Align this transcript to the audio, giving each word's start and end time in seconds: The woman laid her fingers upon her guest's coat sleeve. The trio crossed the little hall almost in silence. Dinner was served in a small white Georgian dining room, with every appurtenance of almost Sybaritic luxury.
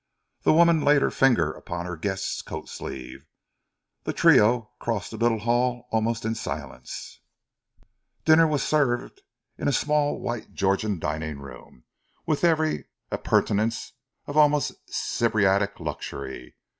The 0.41 0.51
woman 0.51 0.81
laid 0.83 1.03
her 1.03 1.11
fingers 1.11 1.55
upon 1.55 1.85
her 1.85 1.95
guest's 1.95 2.41
coat 2.41 2.67
sleeve. 2.67 3.27
The 4.03 4.13
trio 4.13 4.71
crossed 4.79 5.11
the 5.11 5.17
little 5.17 5.37
hall 5.37 5.87
almost 5.91 6.25
in 6.25 6.33
silence. 6.33 7.19
Dinner 8.25 8.47
was 8.47 8.63
served 8.63 9.21
in 9.59 9.67
a 9.67 9.71
small 9.71 10.19
white 10.19 10.55
Georgian 10.55 10.97
dining 10.97 11.37
room, 11.37 11.83
with 12.25 12.43
every 12.43 12.85
appurtenance 13.11 13.93
of 14.25 14.37
almost 14.37 14.73
Sybaritic 14.89 15.79
luxury. 15.79 16.55